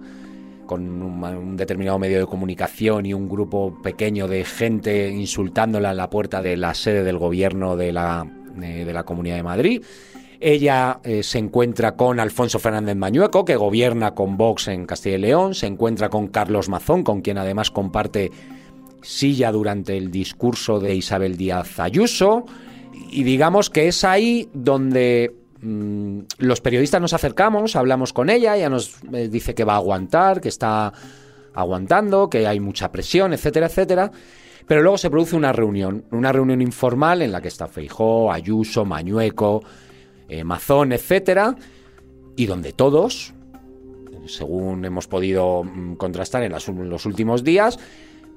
con 0.68 1.02
un, 1.02 1.58
determinado 1.58 1.98
medio 1.98 2.20
de 2.20 2.26
comunicación 2.28 3.06
y 3.08 3.14
un 3.14 3.28
grupo 3.28 3.82
pequeño 3.82 4.28
de 4.28 4.44
gente 4.44 5.10
insultándola 5.10 5.92
en 5.92 5.98
la 5.98 6.10
puerta 6.10 6.42
de 6.42 6.58
la 6.58 6.74
sede 6.74 7.04
del 7.04 7.18
gobierno 7.18 7.78
de 7.78 7.94
la, 7.94 8.28
de, 8.58 8.94
la 8.94 9.04
Comunidad 9.04 9.36
de 9.36 9.44
Madrid. 9.44 9.84
Ella 10.40 11.00
eh, 11.04 11.24
se 11.24 11.40
encuentra 11.40 11.96
con 11.96 12.20
Alfonso 12.20 12.60
Fernández 12.60 12.96
Mañueco, 12.96 13.44
que 13.44 13.56
gobierna 13.56 14.14
con 14.14 14.38
Vox 14.38 14.68
en 14.68 14.86
Castilla 14.86 15.16
y 15.16 15.22
León, 15.22 15.56
se 15.56 15.66
encuentra 15.66 16.10
con 16.10 16.28
Carlos 16.28 16.70
Mazón, 16.70 17.04
con 17.04 17.22
quien 17.22 17.38
además 17.38 17.72
comparte 17.72 18.32
silla 19.02 19.52
durante 19.52 19.98
el 19.98 20.12
discurso 20.12 20.80
de 20.80 20.94
Isabel 20.96 21.38
Díaz 21.38 21.80
Ayuso, 21.80 22.46
y 23.10 23.24
digamos 23.24 23.70
que 23.70 23.88
es 23.88 24.04
ahí 24.04 24.50
donde 24.54 25.34
Mm, 25.62 26.20
los 26.38 26.62
periodistas 26.62 27.02
nos 27.02 27.14
acercamos, 27.14 27.76
hablamos 27.76 28.14
con 28.14 28.30
ella, 28.30 28.56
ella 28.56 28.70
nos 28.70 29.00
eh, 29.12 29.28
dice 29.28 29.56
que 29.56 29.64
va 29.64 29.74
a 29.74 29.78
aguantar, 29.78 30.40
que 30.40 30.50
está 30.50 30.94
aguantando, 31.54 32.30
que 32.30 32.46
hay 32.46 32.60
mucha 32.60 32.92
presión, 32.92 33.34
etcétera, 33.34 33.66
etcétera. 33.66 34.12
Pero 34.68 34.82
luego 34.82 34.98
se 34.98 35.10
produce 35.10 35.36
una 35.36 35.54
reunión, 35.54 36.04
una 36.12 36.32
reunión 36.32 36.62
informal 36.62 37.22
en 37.22 37.32
la 37.32 37.42
que 37.42 37.48
está 37.48 37.68
Feijó, 37.68 38.32
Ayuso, 38.32 38.84
Mañueco, 38.86 39.64
eh, 40.28 40.44
Mazón, 40.44 40.92
etcétera, 40.92 41.56
y 42.36 42.46
donde 42.46 42.74
todos, 42.74 43.34
según 44.26 44.84
hemos 44.84 45.08
podido 45.08 45.64
mm, 45.64 45.96
contrastar 45.96 46.44
en 46.44 46.52
los 46.52 47.06
últimos 47.06 47.44
días, 47.44 47.80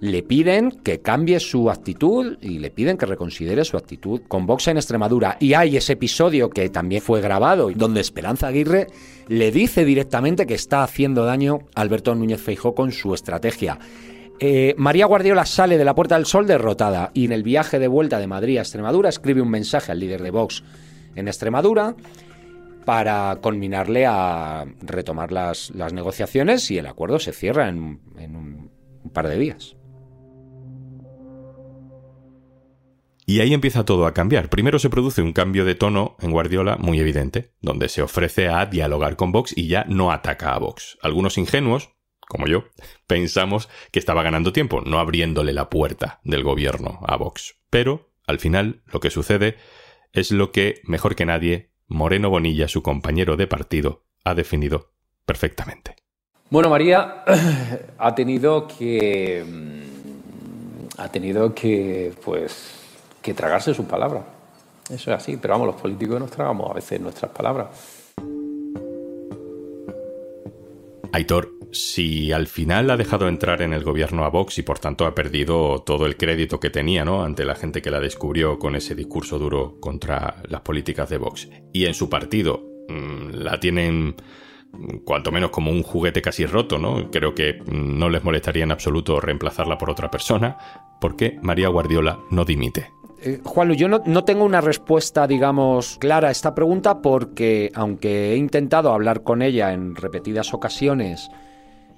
le 0.01 0.23
piden 0.23 0.71
que 0.71 1.01
cambie 1.01 1.39
su 1.41 1.71
actitud 1.71 2.39
y 2.41 2.59
le 2.59 2.71
piden 2.71 2.97
que 2.97 3.07
reconsidere 3.07 3.65
su 3.65 3.77
actitud 3.77 4.23
con 4.27 4.47
Vox 4.47 4.69
en 4.69 4.79
Extremadura. 4.79 5.37
Y 5.41 5.53
hay 5.53 5.77
ese 5.77 5.93
episodio 5.93 6.49
que 6.49 6.71
también 6.71 7.03
fue 7.03 7.21
grabado, 7.21 7.71
donde 7.75 8.01
Esperanza 8.01 8.49
Aguirre 8.49 8.87
le 9.29 9.53
dice 9.53 9.85
directamente 9.85 10.47
que 10.47 10.55
está 10.55 10.83
haciendo 10.83 11.25
daño 11.25 11.61
a 11.75 11.83
Alberto 11.83 12.15
Núñez 12.15 12.41
Feijó 12.41 12.75
con 12.75 12.93
su 12.93 13.15
estrategia. 13.15 13.79
Eh, 14.43 14.75
María 14.79 15.05
Guardiola 15.05 15.45
sale 15.45 15.77
de 15.77 15.85
la 15.85 15.95
Puerta 15.95 16.15
del 16.15 16.25
Sol 16.25 16.47
derrotada 16.47 17.11
y 17.13 17.27
en 17.27 17.33
el 17.33 17.43
viaje 17.43 17.79
de 17.79 17.89
vuelta 17.89 18.19
de 18.19 18.27
Madrid 18.27 18.57
a 18.57 18.63
Extremadura 18.63 19.11
escribe 19.11 19.43
un 19.43 19.51
mensaje 19.51 19.93
al 19.93 20.01
líder 20.01 20.23
de 20.23 20.31
Vox 20.31 20.65
en 21.15 21.29
Extremadura 21.29 21.95
para 22.87 23.39
conminarle 23.43 24.07
a 24.07 24.65
retomar 24.81 25.31
las, 25.31 25.73
negociaciones 25.93 26.71
y 26.71 26.79
el 26.79 26.87
acuerdo 26.87 27.19
se 27.19 27.33
cierra 27.33 27.69
en, 27.69 28.01
un 28.17 29.11
par 29.13 29.29
de 29.29 29.39
días. 29.39 29.77
Y 33.27 33.41
ahí 33.41 33.53
empieza 33.53 33.85
todo 33.85 34.07
a 34.07 34.15
cambiar. 34.15 34.49
Primero 34.49 34.79
se 34.79 34.91
produce 34.91 35.21
un 35.21 35.35
cambio 35.35 35.67
de 35.67 35.75
tono 35.75 36.17
en 36.19 36.33
Guardiola 36.33 36.79
muy 36.79 36.99
evidente, 36.99 37.53
donde 37.61 37.89
se 37.89 38.03
ofrece 38.03 38.49
a 38.49 38.65
dialogar 38.67 39.17
con 39.17 39.33
Vox 39.33 39.53
y 39.57 39.69
ya 39.69 39.85
no 39.85 40.11
ataca 40.11 40.55
a 40.55 40.59
Vox. 40.59 40.99
Algunos 41.03 41.39
ingenuos, 41.39 41.91
como 42.31 42.47
yo, 42.47 42.65
pensamos 43.09 43.69
que 43.91 43.99
estaba 43.99 44.23
ganando 44.23 44.53
tiempo, 44.53 44.81
no 44.83 45.01
abriéndole 45.01 45.53
la 45.53 45.69
puerta 45.69 46.21
del 46.23 46.45
gobierno 46.45 47.01
a 47.07 47.17
Vox. 47.17 47.57
Pero, 47.71 48.09
al 48.25 48.39
final, 48.39 48.83
lo 48.87 49.01
que 49.01 49.11
sucede 49.11 49.57
es 50.13 50.31
lo 50.31 50.53
que, 50.53 50.81
mejor 50.85 51.17
que 51.17 51.27
nadie, 51.27 51.71
Moreno 51.89 52.31
Bonilla, 52.31 52.69
su 52.69 52.85
compañero 52.85 53.37
de 53.37 53.49
partido, 53.49 54.05
ha 54.25 54.35
definido 54.35 54.93
perfectamente. 55.27 55.97
Bueno, 56.51 56.71
María 56.71 57.25
ha 57.99 58.15
tenido 58.15 58.69
que. 58.69 59.45
Mm, 59.45 61.01
ha 61.01 61.09
tenido 61.09 61.53
que, 61.53 62.13
pues 62.25 62.75
que 63.21 63.35
tragarse 63.35 63.75
sus 63.75 63.87
palabras. 63.87 64.23
Eso 64.89 65.11
es 65.11 65.17
así, 65.17 65.37
pero 65.37 65.55
vamos, 65.55 65.67
los 65.67 65.81
políticos 65.81 66.21
nos 66.21 66.31
tragamos 66.31 66.71
a 66.71 66.75
veces 66.75 67.01
nuestras 67.01 67.33
palabras. 67.33 67.69
Aitor, 71.13 71.60
si 71.73 72.33
al 72.33 72.47
final 72.47 72.91
ha 72.91 72.97
dejado 72.97 73.29
entrar 73.29 73.63
en 73.63 73.73
el 73.73 73.85
gobierno 73.85 74.25
a 74.25 74.31
Vox 74.31 74.59
y 74.59 74.63
por 74.63 74.79
tanto 74.79 75.07
ha 75.07 75.15
perdido 75.15 75.83
todo 75.83 76.07
el 76.07 76.17
crédito 76.17 76.59
que 76.59 76.71
tenía, 76.71 77.05
¿no? 77.05 77.23
Ante 77.23 77.45
la 77.45 77.55
gente 77.55 77.83
que 77.83 77.91
la 77.91 78.01
descubrió 78.01 78.59
con 78.59 78.77
ese 78.77 78.95
discurso 78.95 79.39
duro 79.39 79.79
contra 79.81 80.43
las 80.49 80.63
políticas 80.63 81.09
de 81.09 81.19
Vox. 81.19 81.49
Y 81.73 81.87
en 81.87 81.95
su 81.95 82.09
partido 82.09 82.63
mm, 82.89 83.31
la 83.35 83.61
tienen 83.61 84.17
cuanto 85.05 85.33
menos 85.33 85.51
como 85.51 85.71
un 85.71 85.83
juguete 85.83 86.23
casi 86.23 86.47
roto, 86.47 86.79
¿no? 86.79 87.11
Creo 87.11 87.35
que 87.35 87.61
no 87.67 88.09
les 88.09 88.23
molestaría 88.25 88.65
en 88.65 88.73
absoluto 88.73 89.21
reemplazarla 89.21 89.79
por 89.79 89.91
otra 89.91 90.11
persona, 90.11 90.57
porque 91.01 91.39
María 91.43 91.69
Guardiola 91.69 92.21
no 92.31 92.45
dimite. 92.45 92.91
Eh, 93.23 93.41
Juanlu, 93.45 93.75
yo 93.75 93.89
no, 93.89 94.01
no, 94.07 94.25
tengo 94.25 94.45
una 94.45 94.61
respuesta, 94.61 95.27
digamos, 95.27 95.99
clara 95.99 96.29
a 96.29 96.31
esta 96.31 96.55
pregunta 96.55 97.03
porque, 97.03 97.71
aunque 97.75 98.33
he 98.33 98.37
intentado 98.37 98.93
hablar 98.93 99.23
con 99.23 99.43
ella 99.43 99.73
en 99.73 99.95
repetidas 99.95 100.55
ocasiones 100.55 101.31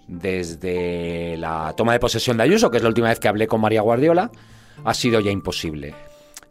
desde 0.06 1.36
la 1.36 1.74
toma 1.76 1.92
de 1.92 2.00
posesión 2.00 2.36
de 2.36 2.44
Ayuso, 2.44 2.70
que 2.70 2.78
es 2.78 2.82
la 2.82 2.88
última 2.88 3.08
vez 3.08 3.20
que 3.20 3.28
hablé 3.28 3.46
con 3.46 3.60
María 3.60 3.82
Guardiola, 3.82 4.30
ha 4.84 4.94
sido 4.94 5.20
ya 5.20 5.30
imposible. 5.30 5.94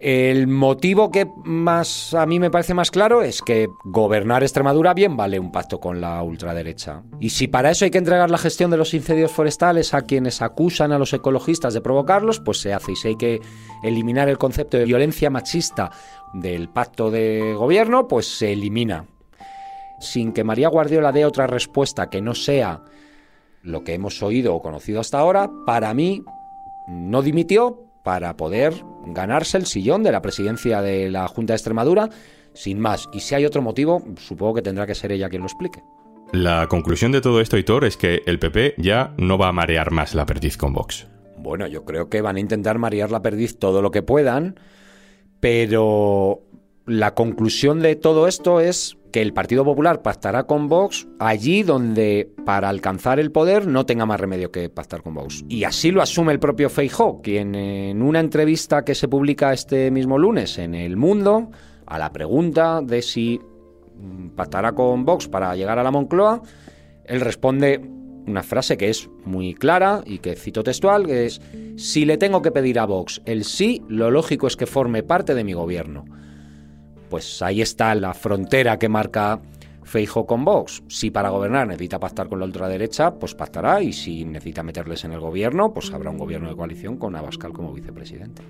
El 0.02 0.48
motivo 0.48 1.12
que 1.12 1.28
más 1.44 2.16
a 2.16 2.26
mí 2.26 2.40
me 2.40 2.50
parece 2.50 2.74
más 2.74 2.90
claro 2.90 3.22
es 3.22 3.44
que 3.44 3.68
gobernar 3.84 4.42
Extremadura 4.42 4.96
bien 4.96 5.16
vale 5.16 5.40
un 5.40 5.52
pacto 5.52 5.80
con 5.80 6.02
la 6.02 6.24
ultraderecha. 6.24 7.04
Y 7.20 7.30
si 7.30 7.48
para 7.48 7.70
eso 7.70 7.86
hay 7.86 7.92
que 7.92 8.00
entregar 8.00 8.32
la 8.32 8.40
gestión 8.40 8.72
de 8.72 8.78
los 8.78 8.96
incendios 8.96 9.32
forestales 9.32 9.94
a 9.94 10.02
quienes 10.02 10.42
acusan 10.42 10.92
a 10.92 10.98
los 10.98 11.14
ecologistas 11.14 11.76
de 11.76 11.82
provocarlos, 11.82 12.40
pues 12.40 12.60
se 12.60 12.74
hace. 12.74 12.94
Y 12.94 12.96
si 12.96 13.10
hay 13.10 13.16
que 13.16 13.42
eliminar 13.84 14.28
el 14.28 14.40
concepto 14.40 14.76
de 14.78 14.86
violencia 14.86 15.30
machista 15.30 15.92
del 16.34 16.68
pacto 16.68 17.12
de 17.12 17.54
gobierno, 17.56 18.08
pues 18.08 18.26
se 18.26 18.54
elimina. 18.54 19.06
Sin 20.00 20.34
que 20.34 20.44
María 20.44 20.70
Guardiola 20.70 21.12
dé 21.12 21.26
otra 21.26 21.46
respuesta 21.46 22.10
que 22.10 22.24
no 22.24 22.34
sea 22.34 22.82
lo 23.64 23.84
que 23.84 23.94
hemos 23.94 24.22
oído 24.24 24.56
o 24.56 24.62
conocido 24.62 25.00
hasta 25.00 25.20
ahora, 25.20 25.50
para 25.66 25.94
mí 25.94 26.24
no 26.88 27.22
dimitió 27.22 27.86
para 28.04 28.36
poder 28.36 28.74
ganarse 29.06 29.58
el 29.58 29.66
sillón 29.66 30.04
de 30.04 30.12
la 30.12 30.22
presidencia 30.22 30.82
de 30.82 31.10
la 31.10 31.28
Junta 31.28 31.54
de 31.54 31.58
Extremadura, 31.58 32.10
sin 32.54 32.80
más. 32.80 33.08
Y 33.14 33.20
si 33.20 33.36
hay 33.36 33.46
otro 33.46 33.62
motivo, 33.62 34.04
supongo 34.18 34.56
que 34.56 34.62
tendrá 34.62 34.88
que 34.88 34.96
ser 34.96 35.12
ella 35.12 35.30
quien 35.30 35.42
lo 35.42 35.48
explique. 35.48 35.84
La 36.32 36.68
conclusión 36.68 37.12
de 37.12 37.22
todo 37.22 37.42
esto, 37.42 37.58
Hitor, 37.58 37.84
es 37.86 37.98
que 37.98 38.22
el 38.26 38.40
PP 38.40 38.76
ya 38.78 39.14
no 39.18 39.38
va 39.38 39.50
a 39.50 39.52
marear 39.52 39.92
más 39.92 40.16
la 40.16 40.26
perdiz 40.26 40.58
con 40.58 40.74
Vox. 40.74 41.08
Bueno, 41.38 41.68
yo 41.68 41.84
creo 41.84 42.10
que 42.10 42.22
van 42.22 42.38
a 42.38 42.40
intentar 42.40 42.78
marear 42.78 43.12
la 43.12 43.22
perdiz 43.22 43.60
todo 43.60 43.82
lo 43.82 43.92
que 43.92 44.02
puedan, 44.02 44.60
pero 45.40 46.42
la 46.86 47.14
conclusión 47.16 47.82
de 47.82 47.96
todo 47.96 48.28
esto 48.28 48.60
es 48.60 48.98
que 49.12 49.22
el 49.22 49.34
Partido 49.34 49.64
Popular 49.66 50.02
pactará 50.02 50.44
con 50.44 50.68
Vox 50.68 51.08
allí 51.20 51.64
donde 51.64 52.32
para 52.46 52.70
alcanzar 52.70 53.20
el 53.20 53.32
poder 53.32 53.68
no 53.68 53.86
tenga 53.86 54.06
más 54.06 54.20
remedio 54.20 54.52
que 54.52 54.70
pactar 54.70 55.04
con 55.04 55.14
Vox. 55.14 55.44
Y 55.50 55.64
así 55.66 55.92
lo 55.92 56.02
asume 56.02 56.32
el 56.32 56.40
propio 56.40 56.70
Feijó, 56.70 57.22
quien 57.22 57.56
en 57.56 58.02
una 58.02 58.20
entrevista 58.20 58.84
que 58.84 58.96
se 58.96 59.08
publica 59.08 59.54
este 59.54 59.92
mismo 59.92 60.18
lunes 60.18 60.58
en 60.58 60.74
El 60.74 60.98
Mundo, 60.98 61.52
a 61.86 62.00
la 62.00 62.12
pregunta 62.12 62.82
de 62.82 63.02
si 63.02 63.40
mm, 63.98 64.30
pactará 64.30 64.72
con 64.72 65.06
Vox 65.06 65.28
para 65.28 65.56
llegar 65.56 65.78
a 65.78 65.84
la 65.84 65.92
Moncloa, 65.92 66.42
él 67.06 67.22
responde 67.22 67.82
una 68.28 68.44
frase 68.44 68.78
que 68.78 68.90
es 68.90 69.10
muy 69.26 69.54
clara 69.54 70.02
y 70.06 70.20
que 70.20 70.36
cito 70.36 70.64
textual, 70.64 71.06
que 71.06 71.26
es, 71.26 71.42
si 71.76 72.06
le 72.06 72.18
tengo 72.18 72.42
que 72.42 72.52
pedir 72.52 72.80
a 72.80 72.86
Vox 72.86 73.22
el 73.26 73.44
sí, 73.44 73.82
lo 73.88 74.12
lógico 74.12 74.48
es 74.48 74.56
que 74.56 74.68
forme 74.68 75.04
parte 75.04 75.34
de 75.34 75.44
mi 75.44 75.54
gobierno 75.54 76.06
pues 77.12 77.42
ahí 77.42 77.62
está 77.62 77.94
la 77.94 78.14
frontera 78.14 78.80
que 78.80 78.88
marca 78.88 79.42
Feijo 79.84 80.26
con 80.26 80.46
Vox. 80.46 80.82
Si 80.88 81.12
para 81.12 81.30
gobernar 81.30 81.68
necesita 81.68 82.00
pactar 82.00 82.30
con 82.30 82.40
la 82.40 82.46
ultraderecha, 82.46 83.16
pues 83.16 83.36
pactará. 83.36 83.84
Y 83.84 83.92
si 83.92 84.24
necesita 84.24 84.64
meterles 84.64 85.04
en 85.04 85.12
el 85.12 85.20
gobierno, 85.20 85.74
pues 85.74 85.92
habrá 85.92 86.10
un 86.10 86.18
gobierno 86.18 86.48
de 86.50 86.56
coalición 86.56 86.96
con 86.96 87.18
Abascal 87.18 87.52
como 87.52 87.74
vicepresidente. 87.74 88.42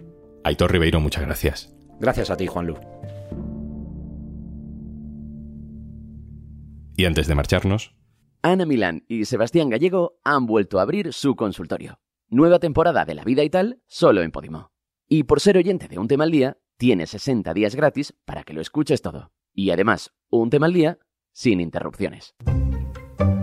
Aitor 0.43 0.71
Ribeiro, 0.71 0.99
muchas 0.99 1.25
gracias. 1.25 1.73
Gracias 1.99 2.29
a 2.29 2.37
ti, 2.37 2.45
Juan 2.45 2.67
Lu. 2.67 2.75
Y 6.95 7.05
antes 7.05 7.25
de 7.25 7.33
marcharnos. 7.33 7.95
Ana 8.43 8.67
Milán 8.67 9.05
y 9.07 9.25
Sebastián 9.25 9.69
Gallego 9.69 10.19
han 10.23 10.45
vuelto 10.45 10.77
a 10.77 10.83
abrir 10.83 11.13
su 11.13 11.35
consultorio. 11.35 11.99
Nueva 12.29 12.59
temporada 12.59 13.05
de 13.05 13.15
La 13.15 13.23
Vida 13.23 13.43
y 13.43 13.49
tal, 13.49 13.81
solo 13.87 14.21
en 14.21 14.31
Podimo. 14.31 14.71
Y 15.07 15.23
por 15.23 15.39
ser 15.39 15.57
oyente 15.57 15.87
de 15.87 15.97
un 15.97 16.07
tema 16.07 16.23
al 16.25 16.31
día, 16.31 16.57
Tienes 16.81 17.11
60 17.11 17.53
días 17.53 17.75
gratis 17.75 18.11
para 18.25 18.41
que 18.41 18.53
lo 18.53 18.59
escuches 18.59 19.03
todo. 19.03 19.29
Y 19.53 19.69
además, 19.69 20.15
un 20.31 20.49
tema 20.49 20.65
al 20.65 20.73
día 20.73 20.97
sin 21.31 21.61
interrupciones. 21.61 22.33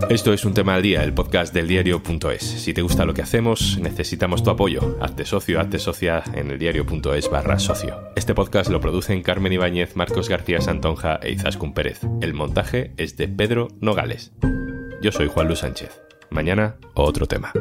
Esto 0.09 0.33
es 0.33 0.43
un 0.43 0.53
tema 0.53 0.75
al 0.75 0.81
día, 0.81 1.05
el 1.05 1.13
podcast 1.13 1.53
del 1.53 1.69
diario.es. 1.69 2.43
Si 2.43 2.73
te 2.73 2.81
gusta 2.81 3.05
lo 3.05 3.13
que 3.13 3.21
hacemos, 3.21 3.79
necesitamos 3.79 4.43
tu 4.43 4.49
apoyo. 4.49 4.97
Hazte 4.99 5.23
socio, 5.23 5.61
hazte 5.61 5.79
socia 5.79 6.21
en 6.33 6.51
el 6.51 6.59
diario.es 6.59 7.29
barra 7.29 7.59
socio. 7.59 8.11
Este 8.17 8.35
podcast 8.35 8.69
lo 8.69 8.81
producen 8.81 9.23
Carmen 9.23 9.53
Ibáñez, 9.53 9.95
Marcos 9.95 10.27
García 10.27 10.59
Santonja 10.59 11.17
e 11.23 11.31
Izaskun 11.31 11.73
Pérez. 11.73 12.01
El 12.19 12.33
montaje 12.33 12.91
es 12.97 13.15
de 13.15 13.29
Pedro 13.29 13.69
Nogales. 13.79 14.33
Yo 15.01 15.13
soy 15.13 15.29
Juan 15.29 15.47
Luis 15.47 15.59
Sánchez. 15.59 16.01
Mañana, 16.29 16.75
otro 16.93 17.25
tema. 17.25 17.53